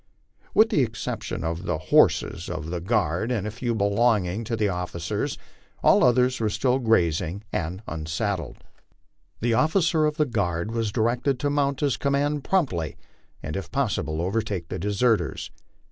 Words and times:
With 0.55 0.69
the 0.69 0.81
exception 0.81 1.43
of 1.43 1.65
the 1.65 1.77
horses 1.77 2.49
of 2.49 2.71
the 2.71 2.81
guard 2.81 2.89
MY 2.89 3.05
LIFE 3.05 3.21
OX 3.21 3.29
THE 3.29 3.29
PLAINS. 3.29 3.29
73 3.37 3.37
and 3.37 3.47
a 3.47 3.51
few 3.51 3.75
belonging 3.95 4.43
to 4.45 4.55
the 4.55 4.67
officers, 4.69 5.37
all 5.83 6.03
others 6.03 6.39
were 6.39 6.49
still 6.49 6.79
grazing 6.79 7.43
anil 7.53 7.81
unsaddled. 7.87 8.63
The 9.41 9.53
officer 9.53 10.05
of 10.07 10.17
the 10.17 10.25
guard 10.25 10.71
was 10.71 10.91
directed 10.91 11.39
to 11.41 11.51
mount 11.51 11.81
his 11.81 11.97
command 11.97 12.43
promptly, 12.43 12.97
and 13.43 13.55
if 13.55 13.69
possible 13.69 14.23
overtake 14.23 14.69
the 14.69 14.79
deserters. 14.79 15.51